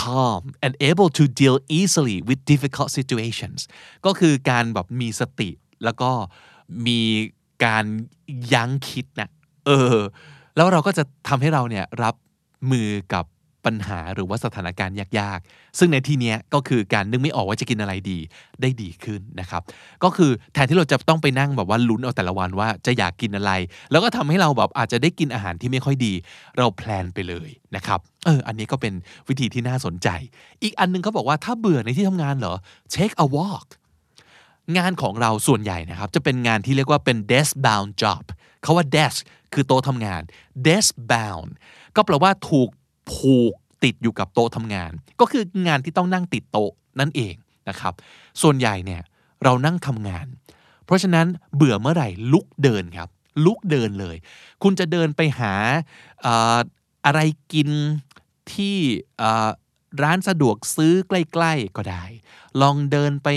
[0.02, 3.60] calm and able to deal easily with difficult situations
[4.06, 5.50] ก็คือการแบบมีสติ
[5.84, 6.12] แล้วก็
[6.88, 7.02] มี
[7.66, 7.86] การ
[8.54, 9.30] ยั้งคิดนะ
[9.66, 9.98] เออ
[10.56, 12.16] แล้วเราก็จะทำให้เราเนี่ยรับ
[12.72, 13.26] มือกับ
[13.70, 18.20] ปัญหาหรือว่าสถานการณ์ยากๆ ซึ่งในที่นี้ก็คือการนึกไม่ออกว่าจะกินอะไรดี
[18.62, 19.62] ได้ดีขึ้นนะครับ
[20.04, 23.52] ก็คือแทนที่เราจะต้องไปนั่งแบบว่าลุ้นเอาแต่ละวันว่าจะอยากกินอะไร
[23.92, 26.14] แล้วก็ทำให้เราแบบอาจจะได้กินอาหารที่ไม่ค่อยดี
[26.58, 28.94] เราแพลนไปเลยนะครับ เออ อันนี้ก็เป็น
[29.28, 30.08] วิธีที่น่าสนใจ
[30.64, 32.56] อีกอันนึงเขาบอกว่าถ้าเบื่อในที่ทำงานเหรอ
[32.96, 33.68] take a walk
[34.78, 38.24] งานของเราส่วนใหญ่นะครับ จะเป็นงานที่เรียกว่าเป็น desk bound job
[38.62, 39.20] เขาว่า desk
[39.54, 40.22] คือโต๊ะทำงาน
[40.68, 41.50] desk bound
[41.96, 42.70] ก็แปลว่าถูก
[43.12, 47.36] ผูกติดอยู่กับโต๊ะทำงาน ก็คืองานที่ต้องนั่งติดโต๊ะนั่นเอง
[47.70, 47.94] นะครับ
[48.42, 49.02] ส่วนใหญ่เนี่ย
[49.44, 50.26] เรานั่งทำงาน
[50.86, 53.10] เพราะฉะนั้นเบื่อเมื่อไหร่ลุกเดินครับ
[53.46, 54.16] ลุกเดินเลย
[54.64, 55.54] คุณจะเดินไปหา
[57.06, 57.20] อะไร
[57.54, 57.70] กิน
[58.54, 58.78] ที่
[60.02, 62.04] ร้านสะดวกซื้อใกล้ ๆ ก็ได้
[62.62, 63.28] ลองเดินไป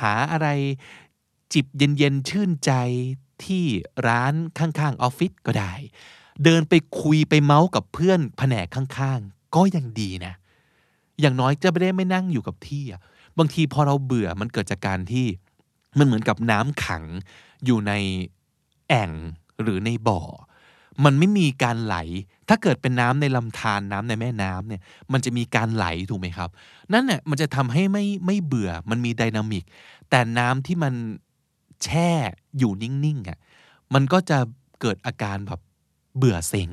[0.00, 0.48] หาอะไร
[1.52, 2.72] จิบเย็น ๆ ชื่นใจ
[3.44, 3.64] ที่
[4.08, 5.72] ร้านข้างๆออฟฟิศก็ได้
[6.44, 10.34] เดินไปคุยไปเมาส์กับเพื่อนแผนกข้างๆ ก็ยังดีนะ
[11.20, 12.84] อย่างน้อยจะไม่ได้ไม่นั่งอยู่กับที่
[13.38, 15.26] บางทีพอเราเบื่อมันเกิดจากการที่
[15.98, 17.04] มันเหมือนกับน้ำขัง
[17.64, 17.92] อยู่ใน
[18.88, 19.10] แอ่ง
[19.62, 20.20] หรือในบ่อ
[21.04, 21.96] มันไม่มีการไหล
[22.48, 24.80] ถ้าเกิดเป็นน้ำในลำธารน้ำในแม่น้ำเนี่ย
[25.12, 26.50] มันจะมีการไหลถูกไหมครับ
[26.92, 29.64] นั่นเนี่ยมันจะทำให้ไม่ไม่เบื่อ มันมีไดนามิก
[30.10, 30.94] แต่น้ำที่มัน
[31.84, 32.10] แช่
[32.58, 33.38] อยู่นิ่งๆอะ
[33.94, 34.38] มันก็จะ
[34.80, 35.60] เกิดอาการแบบ
[36.18, 36.70] เบื่อเซ็ง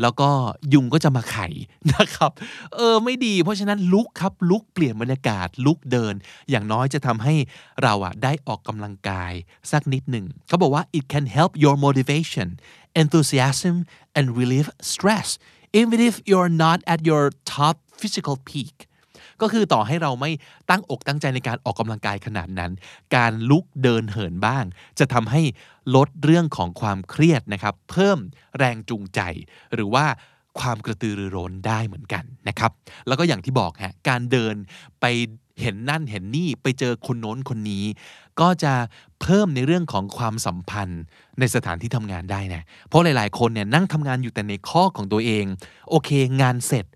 [0.00, 0.28] แล้วก็
[0.72, 1.46] ยุงก็จะมาไข่
[1.92, 2.32] นะครับ
[2.74, 6.14] เออไม่ดี เพราะฉะนั้นลุกครับลุกเปลี่ยนบรรยากาศลุกเดิน
[6.50, 7.34] อย่างน้อยจะทำให้
[7.82, 9.32] เราอะได้ออกกำลังกาย
[9.70, 12.48] สักนิดหนึ่งเขาบอกว่า it can help your motivation
[13.02, 13.76] enthusiasm
[14.16, 15.28] and relieve stress
[15.80, 17.24] even if you're not at your
[17.56, 18.76] top physical peak
[19.42, 20.30] ก็คือต่อให้เราไม่
[20.70, 22.72] ตั้งอกตั้งใจในการออกกำลังกายขนาดนั้น
[23.16, 24.64] การลุกเดินเหินบ้าง
[24.98, 25.42] จะทำให้
[25.96, 28.18] ลดเรื่องของความเครียดนะครับ เพิ่ม
[28.58, 29.20] แรงจูงใจ
[29.74, 30.06] หรือว่า
[30.60, 32.70] ความกระตือรือร้นได้เหมือนกันนะครับ
[33.06, 34.54] แล้วก็อย่างที่บอกฮะการเดิน
[35.00, 35.06] ไป
[35.62, 37.84] เห็นนั่นเห็นนี่ไปเจอคนโน้นคนนี้
[38.40, 38.74] ก็จะ
[39.20, 41.02] เพิ่มในเรื่องของความสัมพันธ์
[41.38, 45.44] ในสถานที่ทำงานได้นะเพราะหลาย ๆ คนเนี่ยนั่งทำงานอยู่แต่ในข้อของตัวเอง
[45.90, 46.10] โอเค
[46.42, 46.86] งานเสร็จ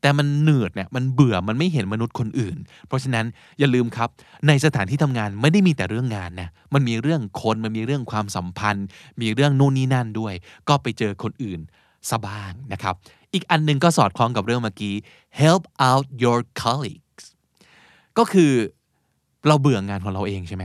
[0.00, 2.56] แต่มันเหนื่อยเนี่ยมันเบื่อมันไม่เห็นมนุษย์คนอื่น
[2.86, 3.26] เพราะฉะนั้น
[3.58, 4.08] อย่าลืมครับ
[4.46, 8.86] ในสถานที่ทำงานไม่ได้มีแต่เรื่องงานนะมันมีเรื่องคนมันมีเรื่องความสัมพันธ์
[9.20, 10.34] มีเรื่องนู่นนี่นั่นด้วย
[10.68, 11.60] ก็ไปเจอคนอื่น
[12.10, 12.94] สบ้างนะครับ
[13.34, 14.94] อีกอันนึงก็สอดคล้องกับเรื่องเมื่อกี้
[15.40, 17.24] help out your colleagues
[18.18, 18.52] ก็คือ
[19.46, 20.64] เราเบื่องานของเราเองใช่ไหม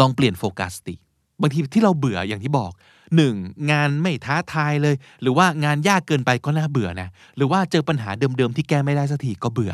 [0.00, 0.94] ลองเปลี่ยนโฟกัสติ
[1.40, 2.72] บางทีที่เราเบื่ออย่างที่บอก
[3.16, 3.34] หนึ่ง
[3.70, 9.72] งานไม่ท้าทายเลย หรือว่างานยากเกินไปก็น่าเบื่อนะหรือว่าเจอปัญหาเดิมๆที่แก้ไม่ได้สักทีก็เบื่อ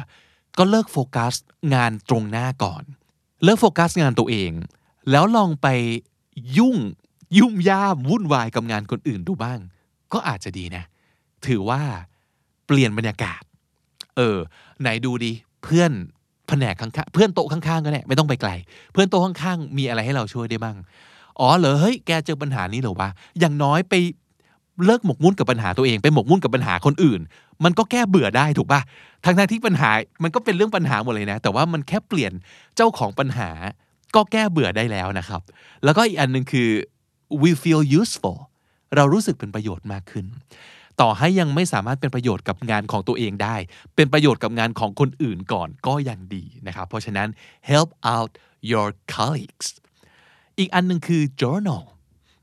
[0.58, 1.34] ก็เลิกโฟกัส
[1.74, 2.82] งานตรงหน้าก่อน
[3.44, 4.52] เลิกโฟกัสงานตัวเอง
[5.10, 5.68] แล้วลองไป
[6.58, 6.76] ยุ่ง
[7.38, 9.58] ยุ่มย่ามวุ่นวายกับงานคนอื่นดูบ้าง
[10.12, 10.84] ก็อาจจะดีนะ
[11.46, 11.80] ถือว่า
[12.66, 13.42] เปลี่ยนบรรยากาศ
[14.16, 14.38] เออ
[14.80, 15.92] ไหนดูดีเพื่อน
[16.48, 18.50] แผนกข้างๆเพื่อนโต๊ะข้างๆก็เนี่ยไม่ต้องไปไกล
[18.92, 20.76] เพื่อนโต๊ะข้างๆมีอะไรให้เราช่วยได้บ้าง
[21.40, 23.08] อ๋อเหรอเฮ้ยแกเจอปัญหานี้เหรอวะ
[23.40, 23.94] อย่างน้อยไป
[24.84, 27.20] เลิกหมกมุ่นกับปัญหาตัวเองไปหมกมุ่นกับปัญหาคนอื่น
[27.64, 28.80] มันก็แก้เบื่อได้ถูกปะ
[29.24, 29.90] ทั้งทที่ปัญหา
[30.22, 32.32] มันก็เป็นเรื่องปัญหาหมดเลยนะ แต่ว่ามันแค่เปลี่ยน
[32.76, 33.50] เจ้าของปัญหา
[34.14, 35.40] ก็แก้เบื่อได้แล้วนะครับ
[35.84, 36.70] แล้วก็อีกอันหนึ่งคือ
[37.42, 38.38] we feel useful
[38.96, 40.26] เรารู้สึกเป็นประโยชน์มากขึ้น
[41.00, 43.56] ต่อให้ยังไม่สามารถเป็นประโยชน์กับงานของตัวเองได้
[43.96, 47.28] เป็นประโยชน์กับงานของคนอื่นก่อนก็ยังดีนะครับ เพราะฉะนั้น
[47.70, 48.30] help out
[48.70, 49.68] your colleagues
[50.58, 51.82] อีกอันหนึ่งคือ journal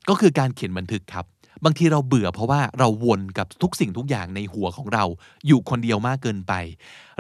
[0.10, 1.26] ก็คือการเขียนบันทึกครับ
[1.66, 5.06] บางทีเราเบื่อเพราะว่าเราวนกับทุกสิ่งทุกอย่างในหัวของเรา
[5.48, 6.54] อยู่คนเดียวมากเกินไป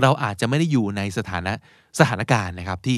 [0.02, 1.54] เราอาจจะไม่ได้อยู่ในสถานะ
[2.00, 2.98] สถานการณ์นะครับที่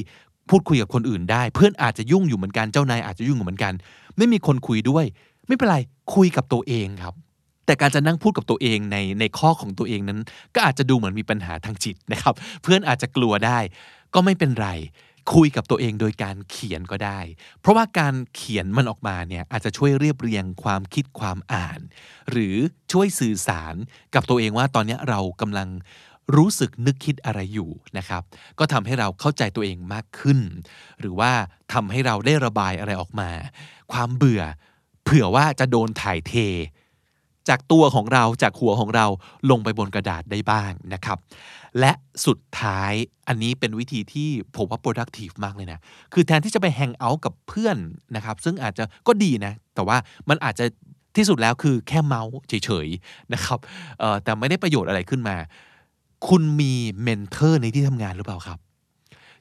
[0.50, 3.72] พูดคุยกับคนอื่นได้ เพื่อนอาจจะยุ่งอยู่เหมือนกันเจ้านายอาจจะยุ่งอยู่เหมือนกัน
[4.16, 5.04] ไม่มีคนคุยด้วย
[5.46, 5.78] ไม่เป็นไร
[6.14, 7.14] คุยกับตัวเองครับ
[7.66, 10.18] แต่การจะนั่งพูดกับตัวเองในในข้อของตัวเองนั้น
[10.54, 13.58] ก็อาจจะดูเหมือนมีปัญหาทางจิตนะครับ เพื่อนอาจจะกลัวได้
[14.14, 14.68] ก็ไม่เป็นไร
[15.32, 17.20] คุยกับตัวเองโดยการเขียนก็ได้
[17.60, 21.80] เพราะว่าการเขียนมันออกมาเนี่ยอาจจะช่วยเรียบเรียงความคิดความอ่าน
[22.30, 22.56] หรือ
[22.92, 23.74] ช่วยสื่อสาร
[24.14, 25.68] กับตัวเองว่าตอนนี้เรากำลัง
[26.36, 28.22] รู้สึกนึกคิดอะไรอยู่นะครับ
[28.58, 30.38] ก็ทำให้เราเข้าใจตัวเองมากขึ้น
[31.00, 31.32] หรือว่า
[31.72, 33.30] ทำให้เราได้ระบายอะไรออกมา
[33.92, 34.42] ความเบื่อ
[35.04, 36.34] เผื่อว่าจะโดนถ่ายเท
[37.48, 39.06] จากตัวของเราจากหัวของเรา
[39.50, 41.18] ลงไปบนกระดาษได้บ้างนะครับ
[41.80, 41.92] และ
[42.26, 42.92] สุดท้าย
[43.28, 45.78] อันนี้เป็นวิธีที่ผมว่า productive มากเลยนะ
[46.12, 47.76] คือแทนที่จะไปแฮงเอาท์กับเพื่อน
[48.16, 49.96] นะครับ ซึ่งอาจจะก็ดีนะ แต่ว่า
[50.28, 50.64] มันอาจจะ
[51.16, 53.58] ที่สุดแล้วคือแค่เมาท์เฉยๆนะครับ
[54.24, 55.36] แต่ไม่ได้ประโยชน์อะไรขึ้นมา
[56.28, 58.58] คุณมี mentor ในที่ทำงานหรือเปล่าครับ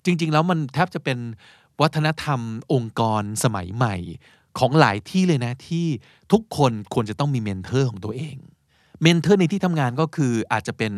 [0.05, 1.17] จริง ๆ แล้วมันแทบจะเป็น
[1.81, 2.39] วัฒนธรรม
[2.73, 3.95] องค์กรสมัยใหม่
[4.59, 5.85] ของหลายที่เลยนะที่
[6.31, 8.35] ทุกคนควรจะต้องมี mentor ของตัวเอง
[9.01, 10.93] mentor ในที่ทำงานก็คืออาจจะเป็น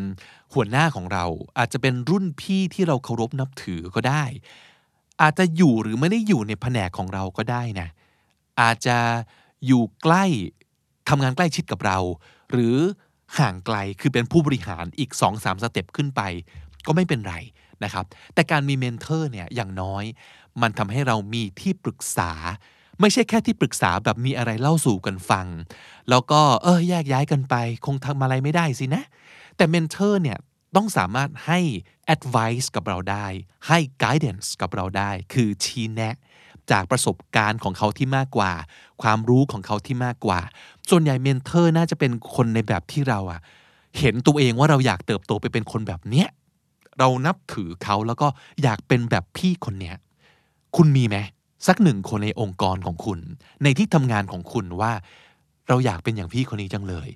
[0.54, 1.26] หัวหน้าของเรา
[1.58, 4.24] อาจจะเป็นรุ่นพี่ที่เราเคารพนับถือก็ได้
[5.22, 7.88] อาจจะอยู่หรือไม่ได้อยู่ในแผนกของเราก็ได้นะ
[8.62, 8.98] อาจจะ
[9.66, 10.26] อยู่ใกล้
[11.10, 11.98] ทำงานใกล้ชิดกับเรา
[12.52, 12.76] หรือ
[13.40, 16.22] ห่างไกลคือเป็นผู้บริหารอีก 2-3 สเต็ปขึ้นไป
[16.88, 17.36] ก็ไม่เป็นไร
[17.84, 20.04] นะครับ แต่การมี mentor เนี่ยอย่างน้อย
[20.62, 22.32] มันทำให้เรามีที่ปรึกษา
[23.00, 25.48] ไม่ใช่แค่ที่ปรึกษาแบบมีอะไรเล่าสู่กันฟัง
[26.10, 27.56] แล้วก็เออแยกย้ายกันไป
[27.86, 29.04] คงทำอะไรไม่ได้สินะ
[29.58, 30.38] แต่ mentor เนี่ย
[30.76, 31.60] ต้องสามารถให้
[32.16, 33.26] advice กับเราได้
[33.68, 36.16] ให้ guidance กับเราได้ คือชี้แนะ
[36.72, 38.52] จากประสบการณ์ของเขาที่มากกว่า
[39.02, 40.40] ความรู้ของเขาที่มากกว่า
[40.90, 43.40] ส่วนใหญ่เมนเทอร์น่าจะเป็นคนในแบบที่เราอะ
[44.00, 46.28] เห็นตัวเองว่าเราอยากเติบโตไปเป็นคนแบบเนี้ย
[47.00, 48.28] เรานับถือเขาแล้วก็
[48.64, 49.96] อยากเป็นแบบพี่คนเนี้ย
[50.76, 51.18] คุณมีไหม
[51.68, 53.20] สักหนึ่งคนในองค์กรของคุณ
[53.64, 54.92] ในที่ทำงานของคุณว่า
[55.68, 57.10] เราอยากเป็นอย่างพี่คนนี้จังเลย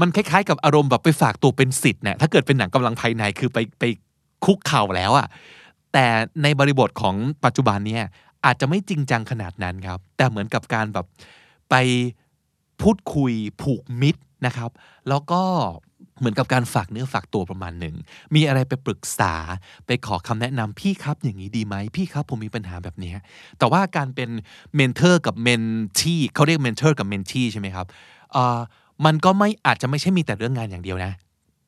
[0.00, 3.84] มันคล้ายๆ กับอารมณ์แบบไปฝากตัวเป็นสิทธิ์เนี่ยถ้าเกิดเป็นหนังกำลังภายในคือไปไป
[4.44, 5.28] คุกเข่าแล้วอะ
[5.92, 6.06] แต่
[6.42, 8.04] ในบริบทของปัจจุบันเนี่ย
[8.44, 11.06] อาจจะไม่จริงจังขนาดนั้นครับ แต่เหมือนกับการแบบ
[11.70, 11.74] ไป
[12.82, 14.70] พูดคุยผูกมิตรนะครับ
[15.08, 15.42] แล้วก็
[16.18, 17.94] เหมือนกับการฝากเนื้อฝากตัวประมาณหนึ่ง
[18.34, 19.34] มีอะไรไปปรึกษา
[19.86, 23.12] ไปขอคำแนะนำพี่ครับอย่างนี้ดีไหมพี่ครับผมมีปัญหาแบบนี้
[23.58, 24.30] แต่ว่าการเป็น
[24.76, 25.62] เมนเทอร์กับเมน
[26.00, 27.86] ที่เขาเรียก mentor กับ mentee ใช่ไหมครับ
[29.04, 31.12] มันก็ไม่อาจจะไม่ใช่มีแต่เรื่องงานอย่างเดียวนะ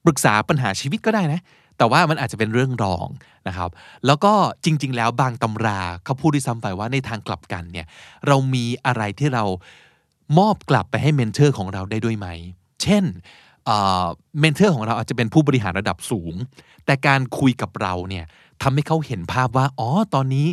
[0.05, 1.41] ปรึกษาปัญหาชีวิตก็ได้นะ
[1.79, 3.09] แต่ว่ามันอาจจะเป็นเรื่องรอง
[3.49, 3.71] นะครับ
[4.07, 4.33] แล้วก็
[4.65, 7.87] จริง ๆ แล้วบางตำราเขาพูดด้วยซ้ำไปว่าในทางกลับกันเนี่ย
[8.27, 9.45] เรามีอะไรที่เรา
[10.39, 12.27] มอบกลับไปให้ mentor ของเราได้ด้วยไหม
[12.83, 13.05] เช่น
[14.41, 16.35] mentor ของเราอาจจะเป็นผู้บริหารระดับสูง
[16.85, 18.25] แต่การคุยกับเราเนี่ย
[18.63, 20.47] ทำให้เขาเห็นภาพว่า อ๋อ ตอนนี้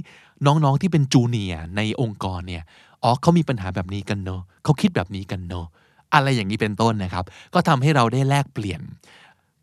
[0.45, 2.63] น้องๆที่เป็นจูเนียในองค์กรเนี่ย
[3.03, 5.65] อ๋อเขามีปัญหาแบบนี้กันเนาะเขาคิดแบบนี้กันเนาะ
[6.13, 8.81] อะไรอย่างนี้เป็นต้นนะครับ ก็ทำให้เราได้แลกเปลี่ยน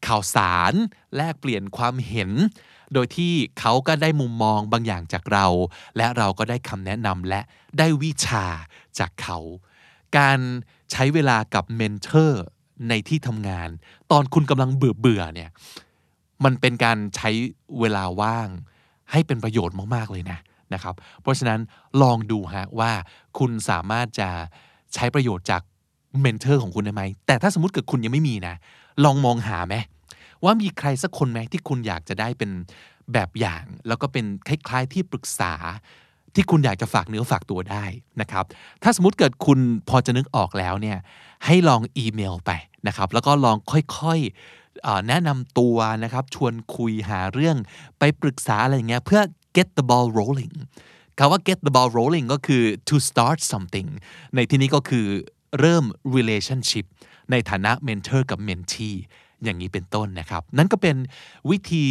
[0.06, 0.72] ข่าวสาร
[1.16, 2.30] แลกเปลี่ยนความเห็น
[2.94, 5.46] โดยที่เขาก็ได้มุมมองบางอย่างจากเรา
[5.96, 7.40] และเราก็ได้คำแนะนำและ
[7.78, 8.46] ได้วิชา
[8.98, 9.38] จากเขา
[10.18, 10.38] การ
[10.92, 12.44] ใช้เวลากับเมนเทอร์
[12.88, 13.68] ในที่ทำงาน
[14.10, 15.50] ตอนคุณกำลังเบื่อเบื่อเนี่ย
[16.44, 17.30] มันเป็นการใช้
[17.80, 18.48] เวลาว่าง
[19.10, 20.38] ให้เป็นประโยชน์มาก ๆ เลยนะ
[20.74, 21.60] นะครับ เพราะฉะนั้น
[22.02, 22.92] ลองดูฮะว่า
[23.38, 24.28] คุณสามารถจะ
[24.94, 25.62] ใช้ประโยชน์จาก
[26.20, 28.54] เมนเทอร์ของคุณได้ไหม แต่ถ้าสมมติเกิดคุณยังไม่มีนะ
[29.04, 29.74] ลองมองหาไหม
[30.44, 32.50] ว่ามีใครสักคนไหมที่คุณอยากจะได้เป็น
[33.12, 35.54] แบบอย่าง แล้วก็เป็นคล้ายๆที่ปรึกษา
[36.34, 37.84] ที่คุณอยากจะฝากเนื้อฝากตัวได้
[38.20, 38.44] นะครับ
[38.82, 40.98] ถ้าสมมติเกิดคุณพอจะนึกออกแล้วเนี่ย
[41.46, 42.50] ให้ลองอีเมลไป
[42.86, 47.56] นะครับ แล้วก็ลองค่อยๆแนะนำตัวนะครับ ชวนคุยหาเรื่อง
[47.98, 49.20] ไปปรึกษาอะไรอย่างเงี้ยเพื่อ
[49.56, 50.54] get the ball rolling
[51.18, 53.88] คำว่า get the ball rolling ก็คือ to start something
[54.34, 55.06] ในที่นี้ก็คือ
[55.60, 55.84] เริ่ม
[56.16, 56.86] relationship
[57.30, 58.96] ในฐานะ mentor กับ mentee
[59.44, 60.96] อย่างนี้เป็นต้นนะครับ นั่นก็เป็น
[61.50, 61.84] วิธี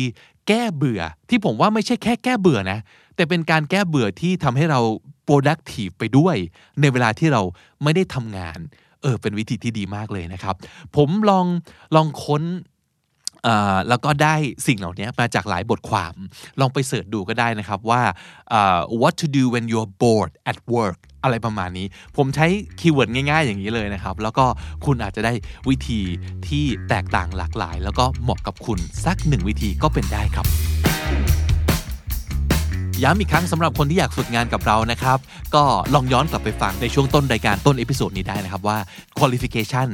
[0.47, 2.80] แก้เบื่อที่ผมว่าไม่ใช่แค่แก้เบื่อนะ
[3.15, 4.80] แต่เป็นการแก้เบื่อที่ทำให้เรา
[5.27, 6.36] productive ไปด้วย
[6.82, 7.41] ในเวลาที่เรา
[7.84, 8.60] ไม่ได้ทำงาน
[9.02, 10.56] เออเป็นวิธีที่ดีมากเลยนะครับ
[10.96, 11.46] ผมลอง
[11.96, 12.44] ลองค้น
[13.48, 14.36] อ่าแล้วก็ได้
[14.68, 16.14] สิ่งเหล่านี้มาจากหลายบทความ
[16.60, 18.02] ลองไปเสิร์ชดูก็ได้นะครับว่า
[18.54, 21.88] อ่า what to do when you're bored at work อะไรประมาณนี้
[22.18, 22.48] ผมใช้
[22.80, 24.46] คีย์เวิร์ดง่ายๆ อย่างนี้เลยนะครับ แล้วก็
[24.86, 25.34] คุณอาจจะได้
[25.70, 26.00] วิธี
[26.48, 30.90] ที่แตกต่างหลากหลาย แล้วก็เหมาะกับคุณสักหนึ่งวิธีก็เป็นได้ครับ
[33.04, 35.18] ย้ำอีกครั้งสำหรับคนที่อยากฝึกงานกับเรานะครับ
[35.56, 38.78] ก็ลองย้อนกลับไปฟังในช่วงต้นรายการต้น episode นี้ได้นะครับว่า
[39.20, 39.90] qualification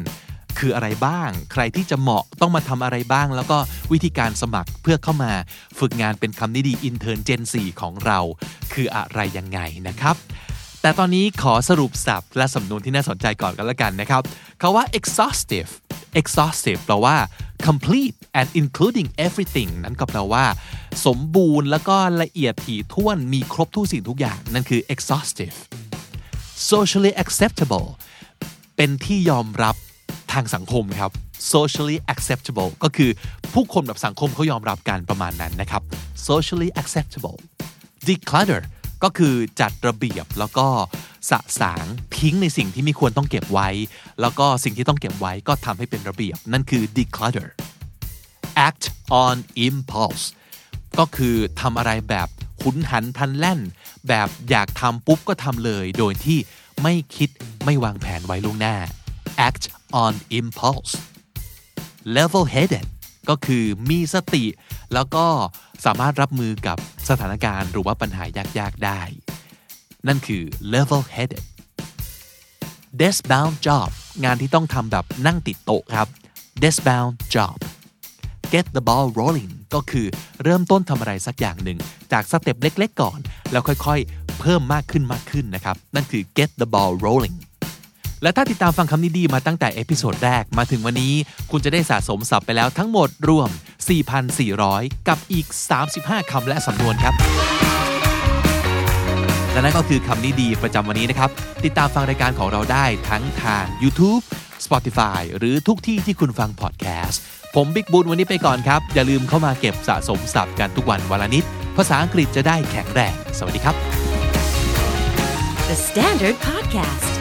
[0.59, 3.57] คืออะไรบ้าง ใครที่จะเหมาะต้องมาทำอะไรบ้าง แล้วก็
[3.91, 5.31] วิธีการสมัครเพื่อเข้ามา
[5.79, 8.19] ฝึกงานเป็นคำนี้ดี intern Gen 4ของเรา
[8.73, 10.15] คืออะไรยังไงนะครับ
[10.81, 14.21] แต่ตอนนี้ขอสรุปศัพท์และสำนวนที่น่าสนใจก่อนกันละกันนะครับ
[14.61, 15.69] คำว่า exhaustive
[16.19, 17.15] exhaustive แปลว่า
[17.67, 20.45] complete and including everything นั่นก็แปลว่า
[21.05, 25.55] สมบูรณ์แล้วก็ละเอียดถี่ถ้วนมีครบทุกสิ่งทุกอย่าง นั่นคือ exhaustive
[26.71, 27.87] socially acceptable
[28.75, 29.75] เป็นที่ยอมรับ
[30.33, 31.11] ทางสังคมครับ
[31.53, 33.11] socially acceptable ก็คือ
[33.53, 35.81] ผู้คนแบบสังคมเขายอมรับกันประมาณนั้นนะครับ
[36.29, 37.37] socially acceptable
[38.07, 38.61] declutter
[39.03, 40.67] ก็คือจัดระเบียบแล้วก็
[41.29, 41.85] สะสาง
[42.17, 43.69] ทิ้งในสิ่งที่ไม่ควรต้องเก็บไว้
[44.21, 47.49] แล้วก็สิ่งที่ต้องเก็บไว้ก็ทำให้เป็นระเบียบ นั่นคือ declutter
[48.67, 48.85] act
[49.23, 49.35] on
[49.67, 50.25] impulse
[50.99, 52.27] ก็คือทำอะไรแบบ
[52.61, 53.59] หุนหันพลันแล่น
[54.07, 56.39] แบบอยากทำปุ๊บก็ทำเลย โดยที่
[56.83, 57.29] ไม่คิด
[57.65, 58.75] ไม่วางแผนไว้ล่วงหน้า
[59.47, 59.65] act
[60.03, 60.93] on impulse
[62.15, 62.87] level headed
[63.29, 64.43] ก็คือมีสติ
[64.93, 65.25] แล้วก็
[65.85, 66.77] สามารถรับมือกับ
[67.09, 68.23] สถานการณ์หรือว่าปัญหา
[68.59, 69.01] ยากๆได้
[70.07, 71.45] นั่นคือ level headed
[72.99, 73.89] desk bound job
[74.23, 76.07] งานที่ต้องทำแบบนั่งติดโต๊ะครับ
[76.61, 77.57] desk bound job
[78.53, 80.07] get the ball rolling ก็คือ
[80.43, 81.77] เริ่มต้นทำอะไรสักอย่างหนึ่ง
[82.11, 83.19] จากสเต็ปเล็กๆก่อน
[83.51, 87.37] แล้วค่อยๆ เพิ่มมากขึ้นมากขึ้นนะครับ นั่นคือ get the ball rolling
[88.23, 91.13] และถ้าติดตามฟังคำนี้ดีมาตั้งแต่ episode แรกมาถึงวันนี้
[91.51, 93.49] คุณจะได้สะสมศัพท์ไปแล้วทั้งหมดรวม
[93.93, 95.47] 4,400 กับอีก
[95.89, 97.13] 35 คำและสำนวนครับ
[99.51, 101.29] และนั่นก็คือคำนี้ดีประจำวันนี้นะครับ
[101.63, 104.23] ติดตามฟังรายการของเราได้ทั้งทาง YouTube
[104.65, 107.21] Spotify หรือทุกที่ที่คุณฟังพอดแคสต์
[107.55, 111.43] ผมบิ๊กบุญวันนี้ไปก่อนครับ อย่าลืมเข้ามาเก็บสะสมศัพท์กันทุกวันวันละนิด
[111.77, 113.75] ภาษาอังกฤษจะได้แข็งแรง สวัสดีครับ
[115.69, 117.11] The Standard Podcast,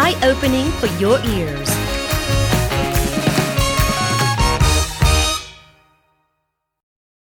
[0.00, 1.70] eye opening for your ears.